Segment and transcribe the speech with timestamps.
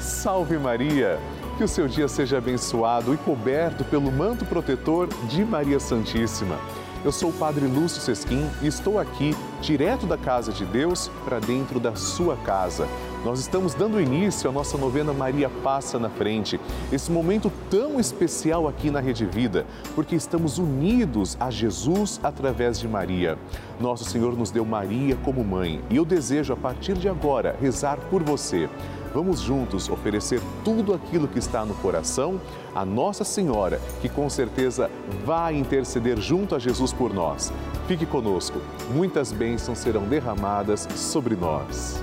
[0.00, 1.18] Salve Maria!
[1.56, 6.58] Que o seu dia seja abençoado e coberto pelo manto protetor de Maria Santíssima.
[7.04, 11.38] Eu sou o Padre Lúcio Sesquim e estou aqui, direto da casa de Deus, para
[11.38, 12.88] dentro da sua casa.
[13.24, 16.58] Nós estamos dando início à nossa novena Maria Passa na Frente,
[16.90, 22.88] esse momento tão especial aqui na Rede Vida, porque estamos unidos a Jesus através de
[22.88, 23.38] Maria.
[23.78, 27.98] Nosso Senhor nos deu Maria como mãe e eu desejo, a partir de agora, rezar
[28.10, 28.68] por você.
[29.14, 32.40] Vamos juntos oferecer tudo aquilo que está no coração
[32.74, 34.90] a Nossa Senhora, que com certeza
[35.24, 37.52] vai interceder junto a Jesus por nós.
[37.86, 38.60] Fique conosco,
[38.92, 42.02] muitas bênçãos serão derramadas sobre nós.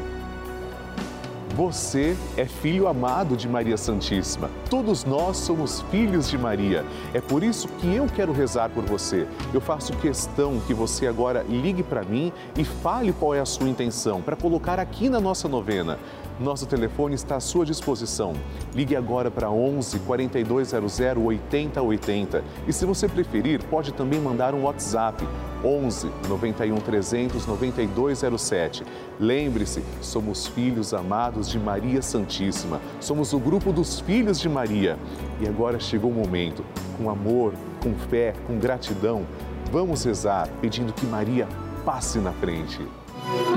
[1.54, 4.50] Você é filho amado de Maria Santíssima.
[4.70, 6.86] Todos nós somos filhos de Maria.
[7.14, 9.28] É por isso que eu quero rezar por você.
[9.54, 13.68] Eu faço questão que você agora ligue para mim e fale qual é a sua
[13.68, 16.00] intenção para colocar aqui na nossa novena.
[16.40, 18.34] Nosso telefone está à sua disposição.
[18.74, 25.28] Ligue agora para 11 4200 8080 e se você preferir, pode também mandar um WhatsApp
[25.64, 28.84] 11 91 300 9207.
[29.20, 32.82] Lembre-se, somos filhos amados de Maria Santíssima.
[33.00, 34.98] Somos o grupo dos filhos de Maria.
[35.40, 36.66] E agora chegou o momento,
[36.98, 39.26] com amor, com fé, com gratidão,
[39.72, 41.48] vamos rezar pedindo que Maria
[41.86, 42.80] passe na frente.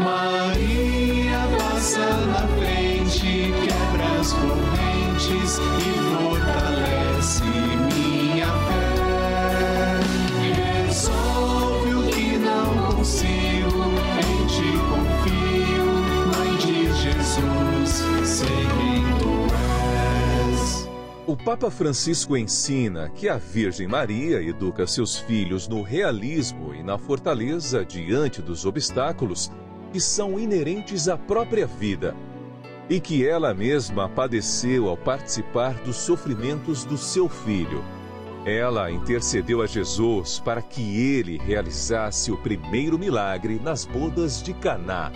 [0.02, 0.83] Maria
[1.84, 10.00] passa na frente, quebra as correntes e fortalece minha fé.
[10.86, 13.84] Resolve o que não consigo,
[14.16, 15.86] em ti confio,
[16.32, 17.92] Mãe de Jesus,
[18.27, 19.32] sei quem tu
[20.56, 20.88] és.
[21.27, 26.96] O Papa Francisco ensina que a Virgem Maria educa seus filhos no realismo e na
[26.96, 29.52] fortaleza diante dos obstáculos
[29.94, 32.16] que são inerentes à própria vida
[32.90, 37.80] e que ela mesma padeceu ao participar dos sofrimentos do seu filho.
[38.44, 45.12] Ela intercedeu a Jesus para que ele realizasse o primeiro milagre nas bodas de Caná.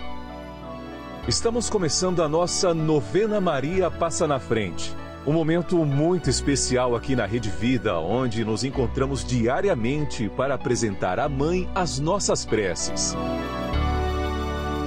[1.27, 4.95] Estamos começando a nossa novena Maria Passa na Frente.
[5.27, 11.29] Um momento muito especial aqui na Rede Vida, onde nos encontramos diariamente para apresentar à
[11.29, 13.17] Mãe as nossas preces.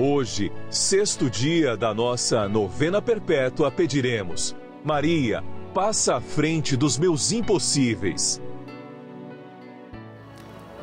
[0.00, 4.54] Hoje, sexto dia da nossa novena perpétua, pediremos:
[4.84, 5.42] Maria,
[5.74, 8.40] passa à frente dos meus impossíveis.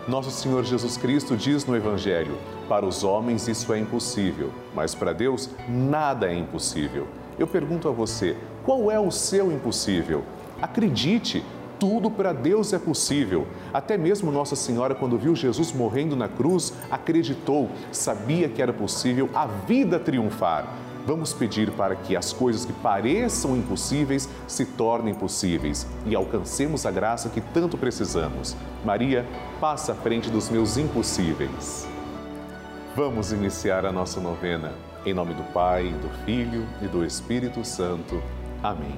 [0.06, 2.38] Nosso Senhor Jesus Cristo diz no Evangelho:
[2.68, 7.08] para os homens isso é impossível, mas para Deus nada é impossível.
[7.40, 10.26] Eu pergunto a você: qual é o seu impossível?
[10.62, 11.42] Acredite,
[11.80, 13.48] tudo para Deus é possível.
[13.74, 19.30] Até mesmo Nossa Senhora, quando viu Jesus morrendo na cruz, acreditou, sabia que era possível
[19.34, 20.68] a vida triunfar.
[21.06, 26.92] Vamos pedir para que as coisas que pareçam impossíveis se tornem possíveis e alcancemos a
[26.92, 28.56] graça que tanto precisamos.
[28.84, 29.24] Maria,
[29.62, 31.88] passa à frente dos meus impossíveis.
[32.96, 34.74] Vamos iniciar a nossa novena.
[35.06, 38.20] Em nome do Pai, do Filho e do Espírito Santo.
[38.64, 38.98] Amém.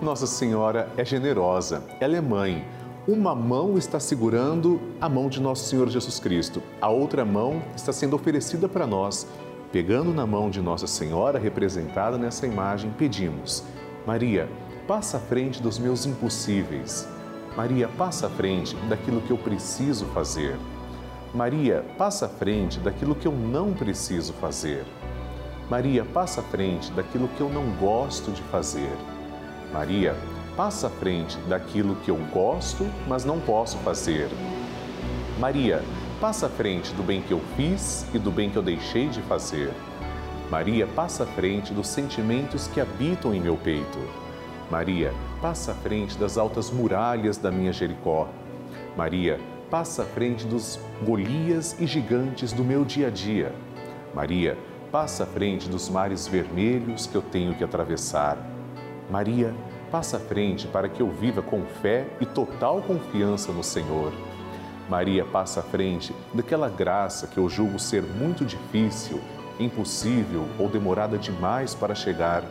[0.00, 2.64] Nossa Senhora é generosa, ela é mãe.
[3.06, 7.92] Uma mão está segurando a mão de Nosso Senhor Jesus Cristo, a outra mão está
[7.92, 9.26] sendo oferecida para nós.
[9.72, 13.64] Pegando na mão de Nossa Senhora, representada nessa imagem, pedimos:
[14.06, 14.48] Maria,
[14.86, 17.08] passa à frente dos meus impossíveis.
[17.56, 20.56] Maria, passa à frente daquilo que eu preciso fazer.
[21.34, 24.84] Maria, passa à frente daquilo que eu não preciso fazer.
[25.68, 28.96] Maria, passa à frente daquilo que eu não gosto de fazer.
[29.72, 30.16] Maria,
[30.56, 34.28] passa à frente daquilo que eu gosto, mas não posso fazer.
[35.38, 35.82] Maria,
[36.20, 39.20] passa à frente do bem que eu fiz e do bem que eu deixei de
[39.22, 39.72] fazer.
[40.50, 43.98] Maria, passa à frente dos sentimentos que habitam em meu peito.
[44.70, 48.28] Maria, passa à frente das altas muralhas da minha Jericó.
[48.96, 49.38] Maria,
[49.70, 53.54] passa à frente dos Golias e gigantes do meu dia a dia.
[54.14, 54.56] Maria,
[54.90, 58.57] passa à frente dos mares vermelhos que eu tenho que atravessar.
[59.10, 59.54] Maria,
[59.90, 64.12] passa à frente para que eu viva com fé e total confiança no Senhor.
[64.88, 69.20] Maria passa à frente daquela graça que eu julgo ser muito difícil,
[69.58, 72.42] impossível ou demorada demais para chegar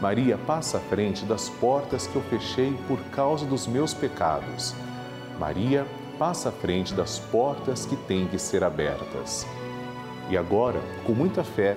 [0.00, 4.72] Maria passa à frente das portas que eu fechei por causa dos meus pecados.
[5.40, 5.84] Maria
[6.16, 9.44] passa à frente das portas que têm que ser abertas.
[10.30, 11.76] E agora, com muita fé,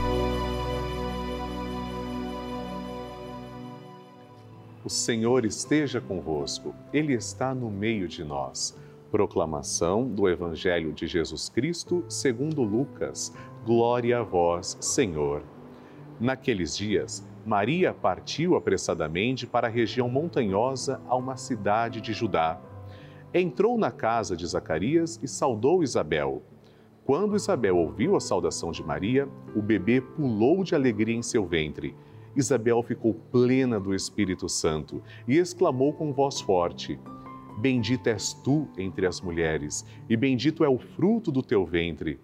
[4.83, 8.77] O Senhor esteja convosco, Ele está no meio de nós.
[9.11, 13.33] Proclamação do Evangelho de Jesus Cristo, segundo Lucas.
[13.65, 15.43] Glória a vós, Senhor.
[16.19, 22.61] Naqueles dias, Maria partiu apressadamente para a região montanhosa a uma cidade de Judá
[23.33, 26.43] entrou na casa de Zacarias e saudou Isabel.
[27.05, 31.95] Quando Isabel ouviu a saudação de Maria, o bebê pulou de alegria em seu ventre.
[32.35, 36.99] Isabel ficou plena do Espírito Santo e exclamou com voz forte:
[37.59, 42.19] Bendita és tu entre as mulheres, e bendito é o fruto do teu ventre.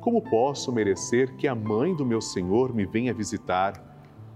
[0.00, 3.82] Como posso merecer que a mãe do meu Senhor me venha visitar?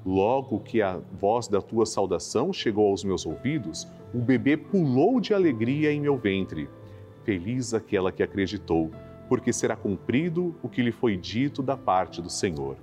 [0.06, 5.34] Logo que a voz da tua saudação chegou aos meus ouvidos, o bebê pulou de
[5.34, 6.70] alegria em meu ventre.
[7.24, 8.90] Feliz aquela que acreditou,
[9.28, 12.76] porque será cumprido o que lhe foi dito da parte do Senhor.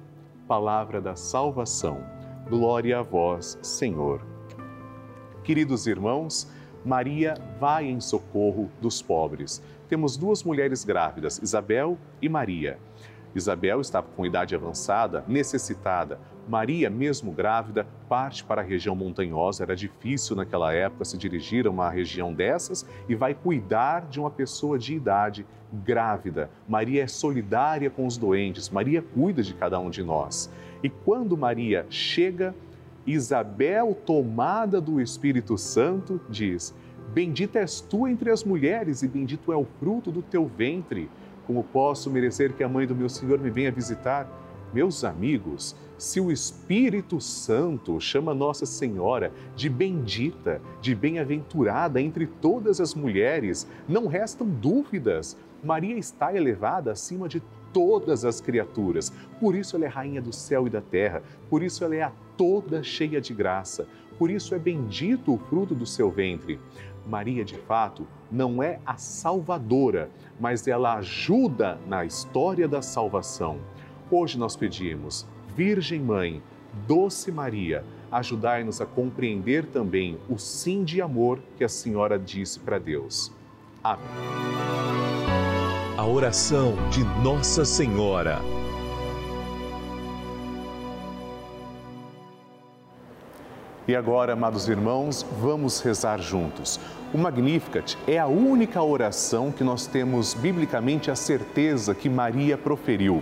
[0.47, 2.14] Palavra da salvação.
[2.47, 4.21] Glória a vós, Senhor.
[5.43, 6.47] Queridos irmãos,
[6.85, 9.63] Maria vai em socorro dos pobres.
[9.89, 12.77] Temos duas mulheres grávidas, Isabel e Maria.
[13.33, 16.19] Isabel estava com idade avançada, necessitada.
[16.47, 19.63] Maria, mesmo grávida, parte para a região montanhosa.
[19.63, 24.29] Era difícil naquela época se dirigir a uma região dessas e vai cuidar de uma
[24.29, 25.45] pessoa de idade
[25.83, 26.49] grávida.
[26.67, 30.51] Maria é solidária com os doentes, Maria cuida de cada um de nós.
[30.83, 32.53] E quando Maria chega,
[33.05, 36.75] Isabel, tomada do Espírito Santo, diz:
[37.13, 41.09] Bendita és tu entre as mulheres e bendito é o fruto do teu ventre.
[41.45, 44.27] Como posso merecer que a mãe do meu Senhor me venha visitar?
[44.73, 52.81] Meus amigos, se o Espírito Santo chama Nossa Senhora de bendita, de bem-aventurada entre todas
[52.81, 55.37] as mulheres, não restam dúvidas.
[55.63, 57.41] Maria está elevada acima de
[57.71, 59.11] todas as criaturas.
[59.39, 62.11] Por isso ela é rainha do céu e da terra, por isso ela é a
[62.35, 66.59] toda cheia de graça, por isso é bendito o fruto do seu ventre.
[67.07, 73.59] Maria, de fato, não é a salvadora, mas ela ajuda na história da salvação.
[74.09, 76.41] Hoje nós pedimos, Virgem Mãe,
[76.87, 82.77] Doce Maria, ajudai-nos a compreender também o sim de amor que a Senhora disse para
[82.77, 83.31] Deus.
[83.83, 84.05] Amém.
[85.97, 88.39] A oração de Nossa Senhora.
[93.87, 96.79] E agora, amados irmãos, vamos rezar juntos.
[97.13, 103.21] O Magnificat é a única oração que nós temos biblicamente a certeza que Maria proferiu.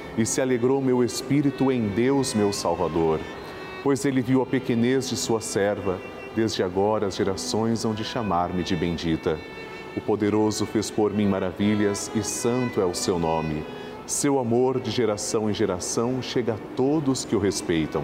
[0.17, 3.19] e se alegrou meu espírito em Deus, meu Salvador,
[3.83, 5.99] pois ele viu a pequenez de sua serva,
[6.35, 9.37] desde agora as gerações hão de chamar-me de bendita.
[9.95, 13.65] O poderoso fez por mim maravilhas e santo é o seu nome.
[14.05, 18.03] Seu amor de geração em geração chega a todos que o respeitam.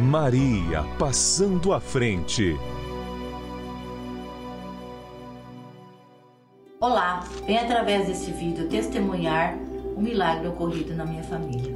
[0.00, 2.58] Maria passando à frente.
[6.80, 9.58] Olá, vem através desse vídeo testemunhar
[9.94, 11.74] o milagre ocorrido na minha família.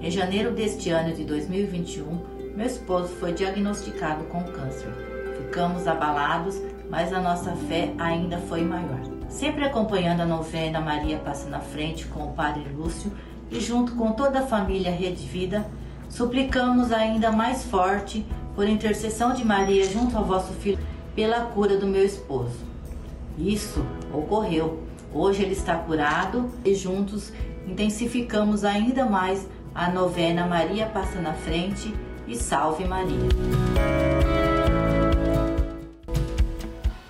[0.00, 4.92] Em janeiro deste ano de 2021, meu esposo foi diagnosticado com câncer.
[5.38, 6.60] Ficamos abalados,
[6.90, 9.00] mas a nossa fé ainda foi maior.
[9.28, 13.12] Sempre acompanhando a novena Maria Passa na Frente com o Padre Lúcio
[13.52, 15.64] e junto com toda a família Rede Vida,
[16.08, 20.78] suplicamos ainda mais forte por intercessão de Maria junto ao vosso filho
[21.14, 22.64] pela cura do meu esposo.
[23.38, 24.82] Isso ocorreu.
[25.12, 27.32] Hoje ele está curado e juntos
[27.66, 31.94] intensificamos ainda mais a novena Maria Passa na Frente
[32.26, 33.28] e Salve Maria.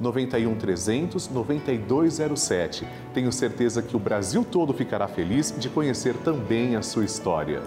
[0.00, 2.86] 91 300 9207.
[3.14, 7.62] Tenho certeza que o Brasil todo ficará feliz de conhecer também a sua história.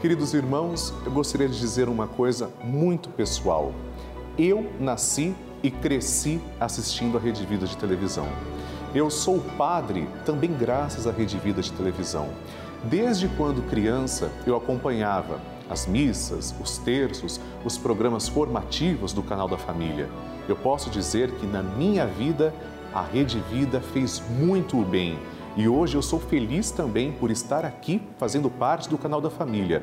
[0.00, 3.72] Queridos irmãos, eu gostaria de dizer uma coisa muito pessoal.
[4.38, 8.28] Eu nasci e cresci assistindo a Rede Vida de televisão.
[8.94, 12.28] Eu sou padre também graças à Rede Vida de televisão.
[12.84, 19.58] Desde quando criança, eu acompanhava as missas, os terços, os programas formativos do canal da
[19.58, 20.08] família.
[20.48, 22.54] Eu posso dizer que na minha vida,
[22.94, 25.18] a Rede Vida fez muito bem.
[25.56, 29.82] E hoje eu sou feliz também por estar aqui fazendo parte do canal da família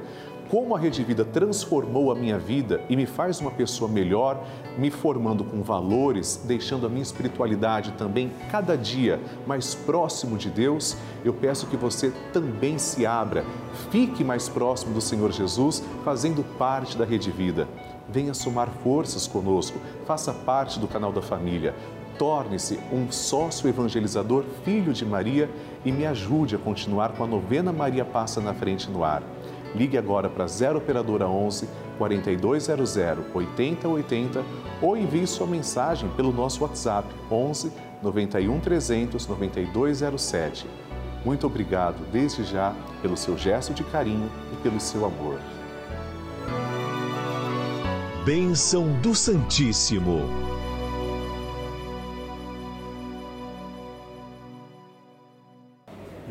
[0.54, 4.46] como a Rede Vida transformou a minha vida e me faz uma pessoa melhor,
[4.78, 10.96] me formando com valores, deixando a minha espiritualidade também cada dia mais próximo de Deus,
[11.26, 13.44] eu peço que você também se abra,
[13.90, 17.68] fique mais próximo do Senhor Jesus, fazendo parte da Rede Vida.
[18.08, 21.74] Venha somar forças conosco, faça parte do canal da família.
[22.18, 25.50] Torne-se um sócio evangelizador, filho de Maria,
[25.84, 29.24] e me ajude a continuar com a novena Maria Passa na Frente no ar.
[29.76, 31.68] Ligue agora para 0 Operadora 11
[31.98, 32.98] 4200
[33.34, 34.44] 8080
[34.82, 40.68] ou envie sua mensagem pelo nosso WhatsApp 11 91 300 9207.
[41.26, 45.40] Muito obrigado desde já pelo seu gesto de carinho e pelo seu amor.
[48.26, 50.53] Bênção do Santíssimo.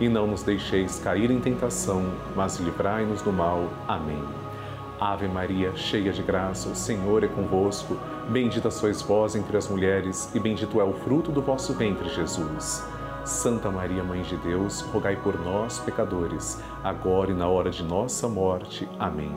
[0.00, 2.04] E não nos deixeis cair em tentação,
[2.36, 3.68] mas livrai-nos do mal.
[3.86, 4.22] Amém.
[5.00, 7.96] Ave Maria, cheia de graça, o Senhor é convosco.
[8.28, 12.84] Bendita sois vós entre as mulheres, e bendito é o fruto do vosso ventre, Jesus.
[13.24, 18.28] Santa Maria, Mãe de Deus, rogai por nós, pecadores, agora e na hora de nossa
[18.28, 18.88] morte.
[18.98, 19.34] Amém.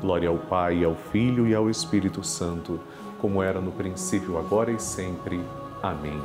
[0.00, 2.80] Glória ao Pai, ao Filho e ao Espírito Santo,
[3.20, 5.40] como era no princípio, agora e sempre.
[5.82, 6.20] Amém.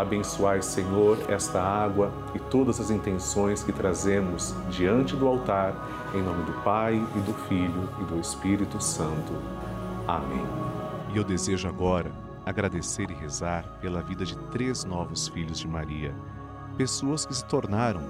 [0.00, 5.74] Abençoai, Senhor, esta água e todas as intenções que trazemos diante do altar,
[6.14, 9.32] em nome do Pai e do Filho e do Espírito Santo.
[10.08, 10.46] Amém.
[11.12, 12.10] E eu desejo agora
[12.46, 16.14] agradecer e rezar pela vida de três novos filhos de Maria,
[16.78, 18.00] pessoas que se tornaram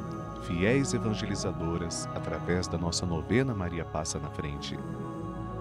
[0.42, 4.78] fiéis evangelizadoras através da nossa novena Maria Passa na Frente.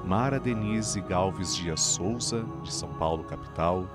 [0.06, 3.86] Mara Denise Galves Dias Souza, de São Paulo, capital,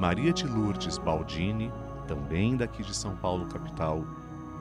[0.00, 1.70] Maria de Lourdes Baldini,
[2.08, 4.02] também daqui de São Paulo, capital,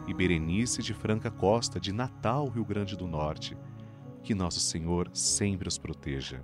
[0.06, 3.56] e Berenice de Franca Costa, de Natal, Rio Grande do Norte.
[4.22, 6.44] Que Nosso Senhor sempre os proteja.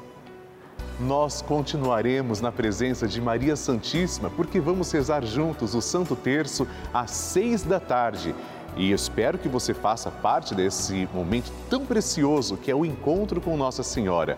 [1.01, 7.11] nós continuaremos na presença de Maria Santíssima, porque vamos rezar juntos o Santo Terço às
[7.11, 8.35] seis da tarde.
[8.77, 13.57] E espero que você faça parte desse momento tão precioso que é o encontro com
[13.57, 14.37] Nossa Senhora.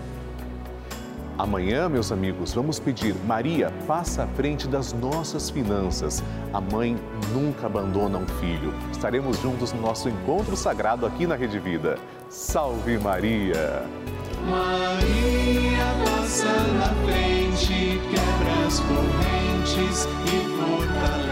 [1.41, 6.23] Amanhã, meus amigos, vamos pedir Maria, passa à frente das nossas finanças.
[6.53, 6.95] A mãe
[7.33, 8.71] nunca abandona um filho.
[8.91, 11.97] Estaremos juntos no nosso encontro sagrado aqui na Rede Vida.
[12.29, 13.81] Salve Maria!
[14.47, 21.30] Maria passa na frente, quebra as correntes e fortalece